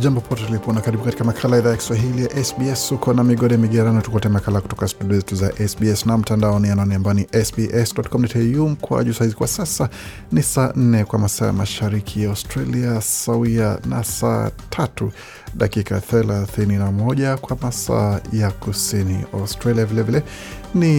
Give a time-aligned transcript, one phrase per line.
[0.00, 2.92] Jambo pote tulipo na karibu katika makala idhaa ya Kiswahili ya SBS.
[2.92, 7.14] Uko na migode migerano, tukuletea makala kutoka studio zetu za SBS na mtandaoni anwani ambao
[7.14, 9.34] ni sbs.com.au mkoa juu saizi.
[9.34, 9.88] Kwa sasa
[10.32, 15.12] ni saa nne kwa masaa ya mashariki ya Australia, sawia na saa tatu
[15.54, 19.84] dakika thelathini na moja kwa masaa ya kusini Australia.
[19.86, 20.30] Vilevile vile,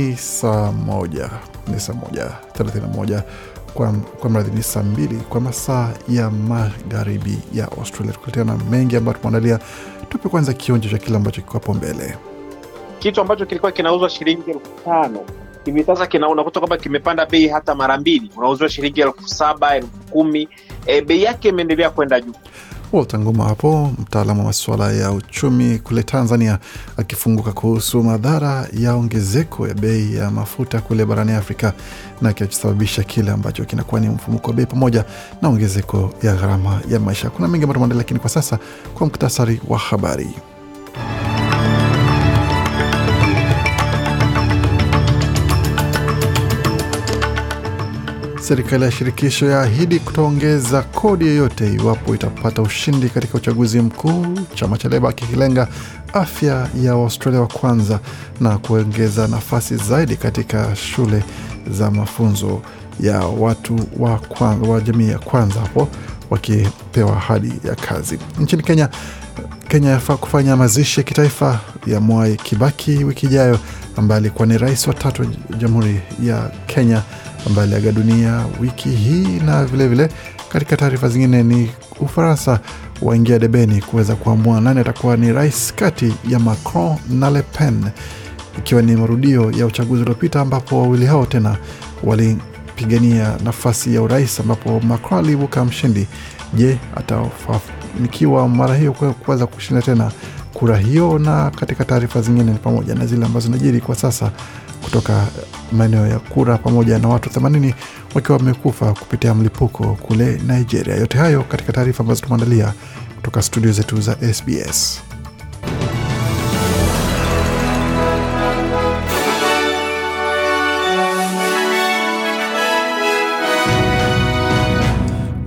[0.09, 1.29] ni saa moja
[1.67, 3.23] ni saa moja thelathini na moja
[3.73, 8.13] kwa, mradhi ni saa mbili kwa masaa ya magharibi ya Australia.
[8.13, 9.59] Tukuletea na mengi ambayo tumeandalia.
[10.09, 12.17] Tupe kwanza kionjo cha kile ambacho kiko hapo mbele.
[12.99, 15.19] Kitu ambacho kilikuwa kinauzwa shilingi elfu tano
[15.65, 19.89] hivi sasa kina unakuta kwamba kimepanda bei hata mara mbili, unauzwa shilingi elfu saba elfu
[20.09, 20.49] kumi
[20.85, 22.33] E, bei yake imeendelea kwenda juu.
[22.93, 26.59] Walter Nguma hapo, mtaalamu wa masuala ya uchumi kule Tanzania,
[26.97, 31.73] akifunguka kuhusu madhara ya ongezeko ya bei ya mafuta kule barani Afrika
[32.21, 35.05] na kinachosababisha kile ambacho kinakuwa ni mfumuko wa bei pamoja
[35.41, 37.29] na ongezeko ya gharama ya maisha.
[37.29, 38.59] Kuna mengi ambayo tumeandalia, lakini kwa sasa
[38.93, 40.29] kwa muktasari wa habari.
[48.47, 54.89] Serikali ya shirikisho yaahidi kutoongeza kodi yoyote iwapo itapata ushindi katika uchaguzi mkuu, chama cha
[54.89, 55.67] Leba kikilenga
[56.13, 57.99] afya ya Waustralia wa kwanza
[58.41, 61.23] na kuongeza nafasi zaidi katika shule
[61.71, 62.61] za mafunzo
[62.99, 65.87] ya watu wa, kwanza, wa jamii ya kwanza hapo
[66.29, 68.19] wakipewa hadi ya kazi.
[68.39, 68.89] Nchini Kenya,
[69.67, 73.59] Kenya yafaa kufanya mazishi ya kitaifa ya Mwai Kibaki wiki ijayo,
[73.97, 77.01] ambaye alikuwa ni rais wa tatu wa jamhuri ya Kenya
[77.47, 79.39] ambaye aliaga dunia wiki hii.
[79.45, 80.09] Na vilevile
[80.49, 82.59] katika taarifa zingine ni Ufaransa
[83.01, 87.85] waingia debeni kuweza kuamua nani atakuwa ni rais kati ya Macron na Le Pen,
[88.57, 91.57] ikiwa ni marudio ya uchaguzi uliopita ambapo wawili hao tena
[92.03, 96.07] walipigania nafasi ya urais ambapo Macron aliibuka mshindi.
[96.53, 100.11] Je, atafanikiwa mara hiyo kuweza kushinda tena
[100.53, 101.19] kura hiyo?
[101.19, 104.31] Na katika taarifa zingine ni pamoja na zile ambazo zinajiri kwa sasa
[104.83, 105.27] kutoka
[105.71, 107.73] maeneo ya kura pamoja na watu 80
[108.15, 110.95] wakiwa wamekufa kupitia mlipuko kule Nigeria.
[110.95, 112.73] Yote hayo katika taarifa ambazo tumeandalia
[113.15, 115.06] kutoka studio zetu za SBS.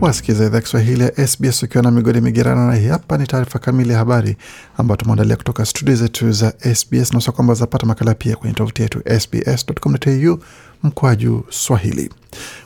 [0.00, 3.92] Wasikiza idhaa Kiswahili ya SBS ukiwa na migodi migerano, na hii hapa ni taarifa kamili
[3.92, 4.36] ya habari
[4.76, 9.02] ambayo tumeandalia kutoka studio zetu za SBS na kwamba zapata makala pia kwenye tovuti yetu
[9.20, 10.38] sbs.com.au
[10.82, 12.10] mkwaju Swahili.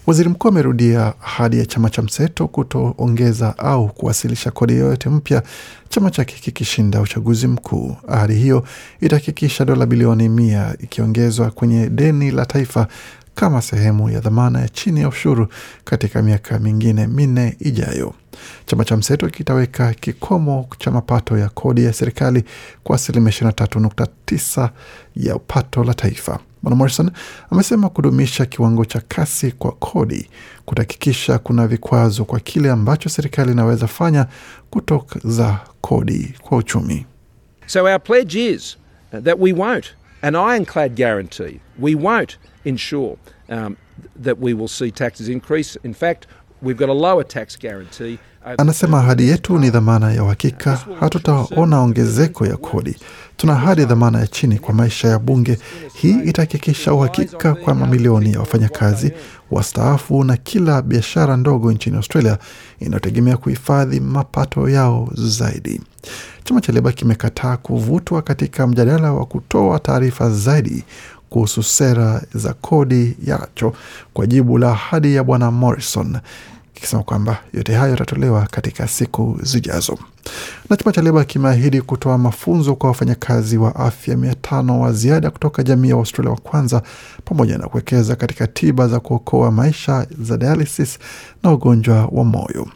[0.06, 5.43] Waziri mkuu amerudia ahadi ya chama cha mseto kutoongeza au kuwasilisha kodi yoyote mpya
[5.89, 7.97] chama chake kikishinda uchaguzi mkuu.
[8.09, 8.65] Ahadi hiyo
[9.01, 12.87] itahakikisha dola bilioni mia ikiongezwa kwenye deni la taifa
[13.34, 15.49] kama sehemu ya dhamana ya chini ya ushuru
[15.84, 18.15] katika miaka mingine minne ijayo.
[18.67, 22.45] Chama cha mseto kitaweka kikomo cha mapato ya kodi ya serikali
[22.84, 24.69] kwa asilimia 23.9
[25.17, 26.39] ya pato la taifa.
[26.62, 27.11] Bwana Morrison
[27.50, 30.31] amesema kudumisha kiwango cha kasi kwa kodi
[30.65, 34.27] kutahakikisha kuna vikwazo kwa kile ambacho serikali inaweza fanya
[34.71, 37.06] kutoza kodi kwa uchumi.
[37.66, 38.77] So our pledge is
[39.25, 39.87] that we won't,
[40.22, 43.16] an ironclad guarantee, we won't ensure
[43.48, 43.76] um,
[44.22, 45.78] that we will see taxes increase.
[45.84, 46.26] In fact,
[46.62, 48.19] we've got a lower tax guarantee.
[48.58, 52.97] Anasema ahadi yetu ni dhamana ya uhakika, hatutaona ongezeko ya kodi.
[53.36, 55.58] Tuna ahadi dhamana ya chini kwa maisha ya bunge.
[55.94, 59.12] Hii itahakikisha uhakika kwa mamilioni ya wafanyakazi
[59.50, 62.38] wastaafu na kila biashara ndogo nchini Australia
[62.80, 65.80] inayotegemea kuhifadhi mapato yao zaidi.
[66.44, 70.84] Chama cha Leba kimekataa kuvutwa katika mjadala wa kutoa taarifa zaidi
[71.34, 73.72] kuhusu sera za kodi yacho.
[74.13, 76.19] Kwa jibu la ahadi ya bwana Morrison
[76.74, 79.98] kikisema kwamba yote hayo yatatolewa katika siku zijazo.
[80.71, 85.30] Na chama cha Leba kimeahidi kutoa mafunzo kwa wafanyakazi wa afya mia tano wa ziada
[85.30, 86.82] kutoka jamii ya Australia wa kwanza
[87.24, 90.98] pamoja na kuwekeza katika tiba za kuokoa maisha za dialysis
[91.42, 92.68] na ugonjwa wa moyo.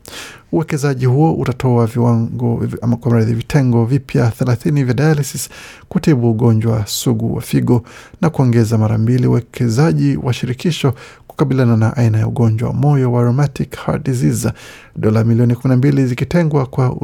[0.53, 5.49] Uwekezaji huo utatoa viwango ama kwa mradhi vitengo vipya thelathini vya dialysis
[5.89, 7.83] kutibu ugonjwa sugu wa figo
[8.21, 10.95] na kuongeza mara mbili uwekezaji wa shirikisho
[11.39, 14.53] kukabiliana na aina ya ugonjwa wa moyo wa rheumatic heart disease,
[14.97, 16.97] dola milioni 12 zikitengwa kwa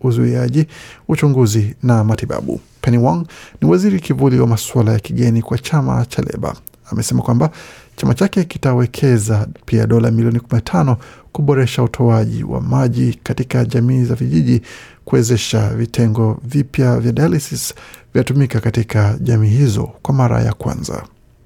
[0.00, 0.66] uzuiaji,
[1.08, 2.60] uchunguzi na matibabu.
[2.80, 3.26] Penny Wong
[3.60, 6.54] ni waziri kivuli wa masuala ya kigeni kwa chama cha Leba.
[6.92, 7.50] Amesema kwamba
[7.96, 10.96] chama chake kitawekeza pia dola milioni 15
[11.32, 14.62] kuboresha utoaji wa maji katika jamii za vijiji,
[15.04, 17.74] kuwezesha vitengo vipya vya dialysis
[18.14, 21.02] vyatumika katika jamii hizo kwa mara ya kwanza.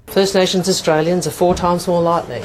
[0.07, 2.41] First Nations Australians are four times more likely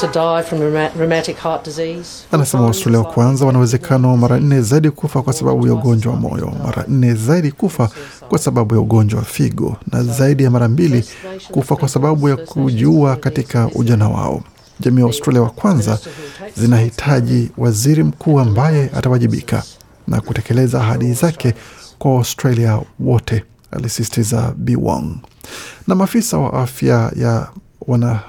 [0.00, 2.24] to die from rheumatic heart disease.
[2.32, 6.18] Anasema Waustralia wa kwanza wana uwezekano mara nne zaidi kufa kwa sababu ya ugonjwa wa
[6.20, 7.90] moyo, mara nne zaidi kufa
[8.28, 11.04] kwa sababu ya ugonjwa wa figo, na zaidi ya mara mbili
[11.50, 14.42] kufa kwa sababu ya kujiua katika ujana wao.
[14.80, 15.98] Jamii ya Australia wa kwanza
[16.56, 19.62] zinahitaji waziri mkuu ambaye atawajibika
[20.08, 21.54] na kutekeleza ahadi zake
[21.98, 24.76] kwa Australia wote, alisisitiza Bi.
[25.86, 27.48] Na maafisa wa afya ya
[27.86, 28.20] wana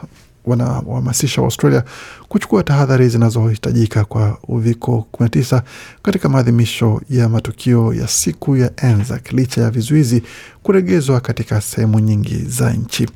[0.45, 1.83] wanawahamasisha Australia
[2.29, 5.61] kuchukua tahadhari zinazohitajika kwa uviko 19
[6.03, 10.23] katika maadhimisho ya matukio ya siku ya Anzac licha ya vizuizi
[10.63, 13.09] kuregezwa katika sehemu nyingi za nchi.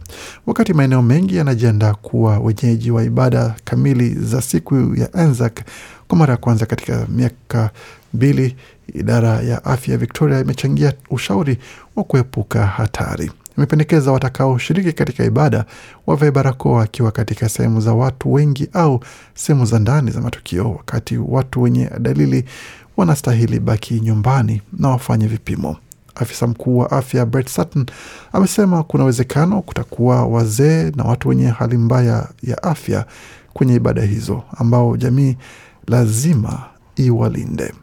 [0.45, 5.59] Wakati maeneo mengi yanajiandaa kuwa wenyeji wa ibada kamili za siku ya Anzac
[6.07, 7.69] kwa mara ya kwanza katika miaka
[8.13, 8.55] mbili,
[8.93, 11.57] idara ya afya ya Victoria imechangia ushauri
[11.95, 15.65] wa kuepuka hatari imependekeza watakaoshiriki katika ibada
[16.07, 18.99] wavae barakoa akiwa katika sehemu za watu wengi au
[19.33, 22.45] sehemu za ndani za matukio, wakati watu wenye dalili
[22.97, 25.77] wanastahili baki nyumbani na wafanye vipimo.
[26.15, 27.85] Afisa mkuu wa afya Brett Sutton
[28.33, 33.05] amesema kuna uwezekano kutakuwa wazee na watu wenye hali mbaya ya afya
[33.53, 35.37] kwenye ibada hizo ambao jamii
[35.87, 36.63] lazima
[36.95, 37.73] iwalinde.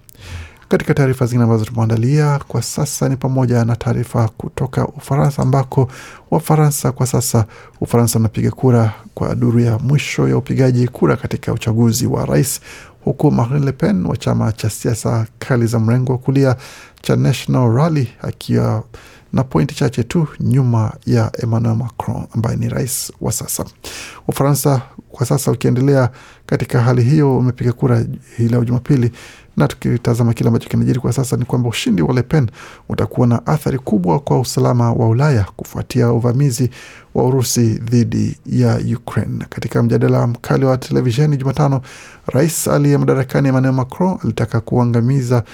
[0.72, 5.88] Katika taarifa zingine ambazo tumeandalia kwa sasa ni pamoja na taarifa kutoka Ufaransa ambako
[6.30, 7.44] Wafaransa kwa sasa,
[7.80, 12.60] Ufaransa wanapiga kura kwa duru ya mwisho ya upigaji kura katika uchaguzi wa rais,
[13.04, 16.56] huku Marine Le Pen wa chama cha siasa kali za mrengo wa kulia
[17.02, 18.84] cha National Rally akiwa
[19.32, 23.64] na pointi chache tu nyuma ya Emmanuel Macron ambaye ni rais wa sasa.
[24.28, 26.10] Ufaransa kwa sasa ukiendelea
[26.46, 28.04] katika hali hiyo, umepiga kura
[28.36, 29.12] hii leo Jumapili,
[29.56, 32.50] na tukitazama kile ambacho kinajiri kwa sasa ni kwamba ushindi wa Le Pen
[32.88, 36.70] utakuwa na athari kubwa kwa usalama wa Ulaya kufuatia uvamizi
[37.14, 39.44] wa Urusi dhidi ya Ukraine.
[39.48, 41.80] Katika mjadala mkali wa televisheni Jumatano,
[42.26, 45.44] rais aliye madarakani Emmanuel Macron alitaka kuangamiza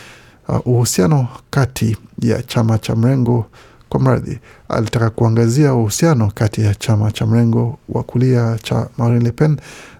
[0.48, 3.46] uh, uhusiano kati ya chama cha mrengo
[3.88, 9.32] kwa mradhi, alitaka kuangazia uhusiano kati ya chama cha mrengo wa kulia cha Marine Le
[9.32, 9.56] Pen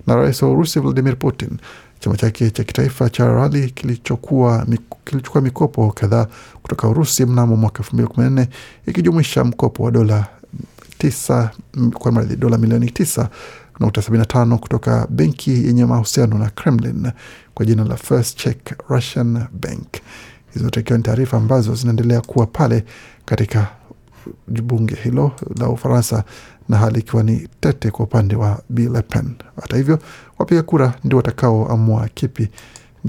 [0.06, 1.50] na rais wa Urusi Vladimir Putin.
[2.00, 4.66] Chama chake cha kitaifa cha Rali kilichokuwa
[5.04, 6.26] kilichukua mikopo kadhaa
[6.62, 8.48] kutoka Urusi mnamo mwaka elfu mbili kumi na nne
[8.86, 10.26] ikijumuisha mkopo wa dola
[10.98, 11.50] tisa
[11.94, 13.28] kwa mradhi dola milioni tisa
[13.80, 17.10] nukta sabini na tano kutoka benki yenye mahusiano na Kremlin
[17.54, 18.58] kwa jina la First Czech
[18.88, 19.86] Russian Bank.
[20.54, 22.84] Hizo ikiwa ni taarifa ambazo zinaendelea kuwa pale
[23.24, 23.66] katika
[24.48, 26.24] bunge hilo la Ufaransa
[26.68, 29.34] na hali ikiwa ni tete kwa upande wa Bi Le Pen.
[29.60, 29.98] Hata hivyo,
[30.38, 32.48] wapiga kura ndio watakaoamua kipi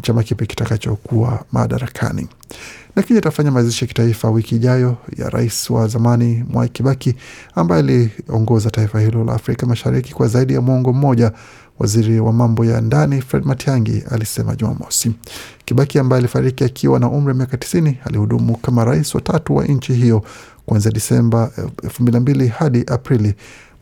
[0.01, 2.27] chama kipi kitakachokuwa madarakani.
[2.95, 7.15] Na Kenya itafanya mazishi ya kitaifa wiki ijayo ya rais wa zamani Mwai Kibaki
[7.55, 11.31] ambaye aliongoza taifa hilo la Afrika Mashariki kwa zaidi ya mwongo mmoja.
[11.79, 15.11] Waziri wa mambo ya ndani Fred Matiang'i alisema Jumamosi.
[15.65, 19.65] Kibaki ambaye alifariki akiwa na umri wa miaka 90 alihudumu kama rais wa tatu wa
[19.65, 20.23] nchi hiyo
[20.65, 23.33] kuanzia Disemba eh, 2002 hadi Aprili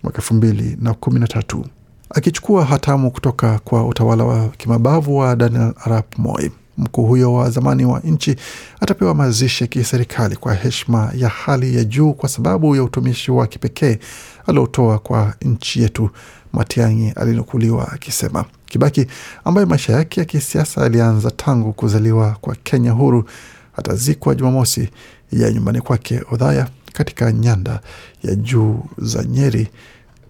[0.03, 1.63] mwaka 2013
[2.09, 6.51] akichukua hatamu kutoka kwa utawala wa kimabavu wa Daniel Arap Moi.
[6.77, 8.35] Mkuu huyo wa zamani wa nchi
[8.81, 13.47] atapewa mazishi ya kiserikali kwa heshima ya hali ya juu kwa sababu ya utumishi wa
[13.47, 13.99] kipekee
[14.47, 16.09] aliotoa kwa nchi yetu,
[16.53, 18.45] Matiang'i alinukuliwa akisema.
[18.65, 19.07] Kibaki
[19.45, 23.29] ambaye maisha yake ya kisiasa alianza tangu kuzaliwa kwa Kenya huru
[23.77, 24.89] atazikwa Jumamosi
[25.31, 27.79] ya nyumbani kwake Odhaya katika nyanda
[28.23, 29.67] ya juu za Nyeri,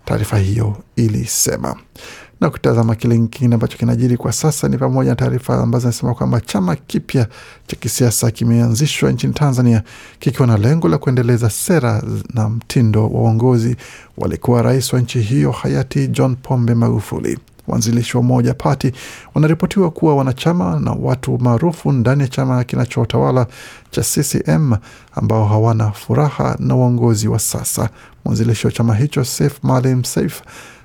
[0.08, 1.76] taarifa hiyo ilisema.
[2.42, 6.42] Na kutazama kile kingine ambacho kinajiri kwa sasa ni pamoja na taarifa ambazo zinasema kwamba
[6.42, 7.28] chama kipya
[7.68, 9.84] cha kisiasa kimeanzishwa nchini Tanzania
[10.20, 13.76] kikiwa na lengo la kuendeleza sera na mtindo wa uongozi
[14.18, 17.40] walikuwa rais wa nchi hiyo hayati John Pombe Magufuli.
[17.68, 18.92] Waanzilishi wa Umoja Party
[19.36, 23.48] wanaripotiwa kuwa wanachama na watu maarufu ndani ya chama kinachotawala
[23.92, 24.76] cha CCM
[25.16, 27.90] ambao hawana furaha na uongozi wa sasa.
[28.26, 30.42] Mwanzilishi wa chama hicho Saif Maalim Seif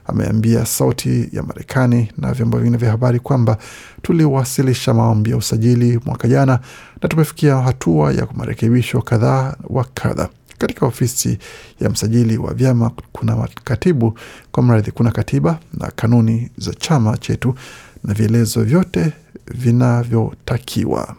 [0.07, 3.57] ameambia Sauti ya Marekani na vyombo vingine vya habari kwamba
[4.03, 6.59] tuliwasilisha maombi ya usajili mwaka jana
[7.03, 10.29] na tumefikia hatua ya marekebisho kadhaa wa kadha.
[10.63, 11.39] Katika ofisi
[11.81, 14.19] ya msajili wa vyama kuna katibu,
[14.53, 17.55] kwa mradhi, kuna katiba na kanuni za chama chetu
[18.05, 19.13] na vielezo vyote
[19.55, 21.17] vinavyotakiwa.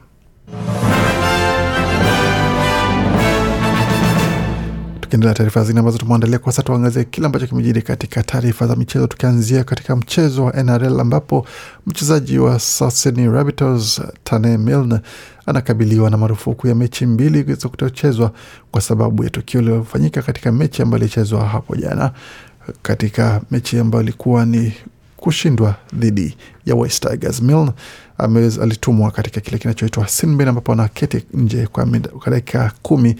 [5.13, 9.07] Tukiendelea taarifa zingine ambazo tumeandalia kwa sasa, tuangazie kile ambacho kimejiri katika taarifa za michezo,
[9.07, 11.47] tukianzia katika mchezo wa NRL ambapo
[11.87, 14.99] mchezaji wa Sydney Rabbitohs Tane Milne
[15.45, 18.31] anakabiliwa na marufuku ya mechi mbili za kutochezwa
[18.71, 22.11] kwa sababu ya tukio lililofanyika katika mechi ambayo ilichezwa hapo jana,
[22.81, 24.73] katika mechi ambayo ilikuwa ni
[25.17, 27.41] kushindwa dhidi ya West Tigers.
[27.41, 27.71] Milne
[28.61, 31.85] alitumwa katika kile kinachoitwa sinbin ambapo anaketi nje kwa
[32.31, 33.15] dakika kumi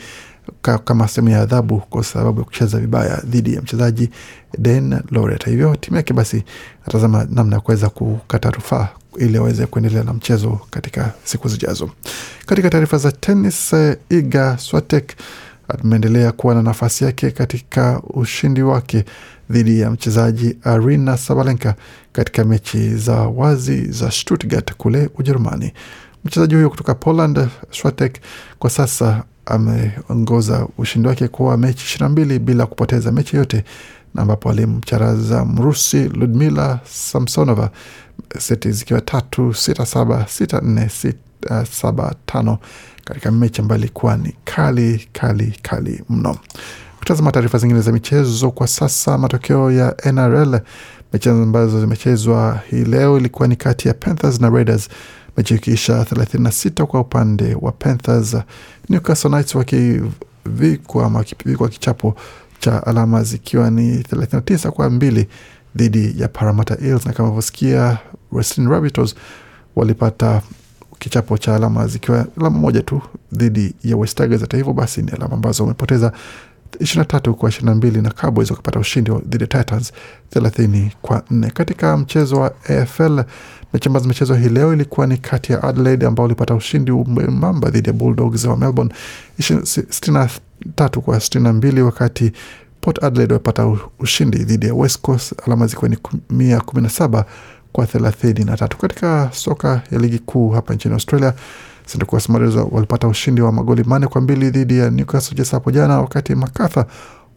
[0.61, 4.09] kama sehemu ya adhabu kwa sababu ya kucheza vibaya dhidi ya mchezaji
[4.57, 5.45] Dan Lauret.
[5.45, 6.43] Hivyo timu yake basi
[6.87, 11.89] atazama namna ya kuweza kukata rufaa ili aweze kuendelea na mchezo katika siku zijazo.
[12.45, 13.75] Katika taarifa za tenis,
[14.09, 15.13] Iga Swiatek
[15.67, 19.05] ameendelea kuwa na nafasi yake katika ushindi wake
[19.49, 21.75] dhidi ya mchezaji Arina Sabalenka
[22.11, 25.73] katika mechi za wazi za Stuttgart kule Ujerumani.
[26.25, 28.19] Mchezaji huyo kutoka Poland, Swiatek,
[28.59, 33.63] kwa sasa ameongoza ushindi wake kwa mechi ishirini na mbili bila kupoteza mechi yote,
[34.15, 37.69] na ambapo alimcharaza Mrusi Ludmila Samsonova
[38.39, 42.57] seti zikiwa tatu sita saba sita nne sita saba tano
[43.05, 46.37] katika mechi ambayo ilikuwa ni kali kali kali mno.
[46.99, 50.59] Kutazama taarifa zingine za michezo kwa sasa, matokeo ya NRL
[51.13, 54.89] mechi ambazo zimechezwa hii leo ilikuwa ni kati ya Panthers na Raiders,
[55.37, 58.37] mechi ikiisha 36 kwa upande wa Panthers,
[58.89, 62.15] Newcastle Knights wakivikwa kichapo
[62.59, 65.27] cha alama zikiwa ni 39 kwa mbili
[65.75, 67.97] dhidi ya Parramatta Eels, na kama vyosikia
[68.31, 69.15] Western Rabbitohs
[69.75, 70.41] walipata
[70.99, 73.01] kichapo cha alama zikiwa alama moja tu
[73.33, 74.41] dhidi ya West Tigers.
[74.41, 76.11] Hata hivyo basi ni alama ambazo wamepoteza
[76.79, 79.91] 23 kwa 22 na Cowboys wakapata ushindi dhidi ya Titans
[80.35, 81.51] 30 kwa 4.
[81.51, 83.23] Katika mchezo wa AFL
[83.73, 87.89] mechi ambazo zimechezwa hii leo ilikuwa ni kati ya Adelaide ambao walipata ushindi mwembamba dhidi
[87.89, 88.93] ya Bulldogs wa Melbourne
[89.39, 92.31] 63 kwa 62, wakati
[92.81, 95.97] Port Adelaide walipata ushindi dhidi ya West Coast alama zikiwa ni
[96.29, 97.25] mia kumi na saba
[97.71, 98.77] kwa thelathini na tatu.
[98.77, 101.33] Katika soka ya ligi kuu hapa nchini Australia,
[102.05, 105.99] Coast Mariners walipata ushindi wa magoli manne kwa mbili dhidi ya Newcastle Jets hapo jana,
[106.01, 106.85] wakati Makatha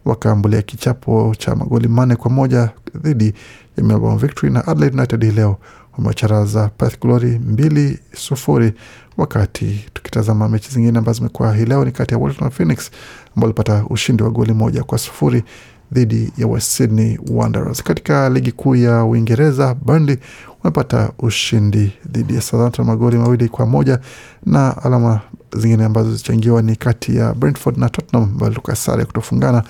[0.05, 3.33] wakaambulia kichapo cha magoli manne kwa moja dhidi
[3.77, 5.57] ya Melbourne Victory, na Adelaide United hii leo
[5.97, 8.73] wamewacharaza Perth Glory mbili sufuri.
[9.17, 12.91] Wakati tukitazama mechi zingine ambazo zimekuwa hii leo ni kati ya Wellington Phoenix
[13.35, 15.43] ambao walipata ushindi wa goli moja kwa sufuri
[15.91, 17.83] dhidi ya West Sydney Wanderers.
[17.83, 20.17] Katika ligi kuu ya Uingereza, Burnley
[20.63, 23.99] wamepata ushindi dhidi ya Southampton magoli mawili kwa moja
[24.45, 25.21] na alama
[25.57, 29.63] zingine ambazo zichangiwa ni kati ya Brentford na Tottenham walitoka sare kutofungana,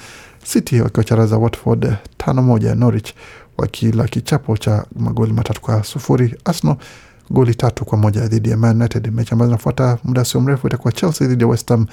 [0.43, 3.13] City wakiwacharaza Watford tano moja, Norwich
[3.57, 6.75] wakila kichapo cha magoli matatu kwa sufuri, Arsenal
[7.29, 9.13] goli tatu kwa moja dhidi ya Man United.
[9.13, 11.85] Mechi ambazo zinafuata muda sio mrefu itakuwa Chelsea dhidi ya West Ham,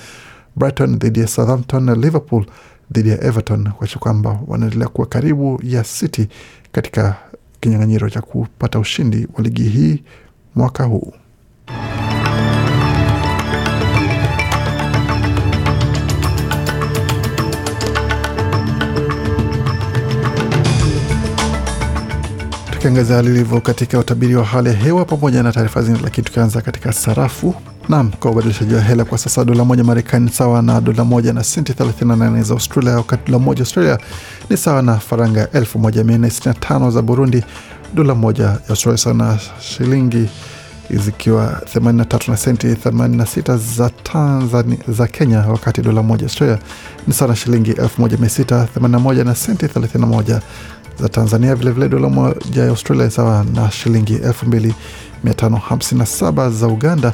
[0.56, 2.46] Brighton dhidi ya Southampton Liverpool
[2.92, 6.28] dhidi ya Everton, kuacha kwamba wanaendelea kuwa karibu ya City
[6.72, 7.16] katika
[7.64, 10.02] kinyang'anyiro cha kupata ushindi wa ligi hii
[10.54, 11.12] mwaka huu.
[22.84, 26.60] Tukiangazia hali ilivyo katika utabiri wa hali ya hewa pamoja na taarifa zingine, lakini tukianza
[26.60, 27.54] katika sarafu
[27.88, 31.44] Nam, kwa ubadilishaji wa hela kwa sasa, dola moja Marekani sawa na dola moja na
[31.44, 33.98] senti 38 za Australia, wakati dola moja Australia
[34.50, 37.44] ni sawa na faranga 1465 za Burundi.
[37.94, 40.28] Dola moja ya Australia sawa na shilingi
[40.90, 46.58] zikiwa 83 na senti 86 za Tanzania, za Kenya, wakati dola moja Australia
[47.06, 50.40] ni sawa na shilingi 1681 na senti 31
[51.00, 51.54] za Tanzania.
[51.54, 57.12] Vilevile dola moja ya Australia sawa na shilingi 2557 za Uganda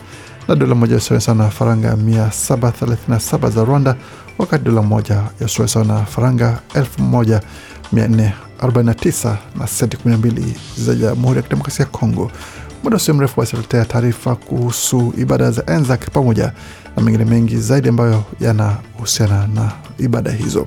[0.49, 3.97] na dola moja sawa sawa na faranga 737 za Rwanda,
[4.39, 10.43] wakati dola moja ya Australia sawa na faranga 1449 na senti 12
[10.79, 12.31] za Jamhuri ya Kidemokrasia ya Kongo.
[12.85, 16.53] Muda usio mrefu basi tuletea taarifa kuhusu ibada za Anzac pamoja
[16.97, 20.67] na mengine mengi zaidi ambayo yanahusiana na ibada hizo.